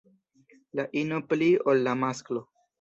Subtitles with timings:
[0.79, 2.47] La ino pli ol la masklo.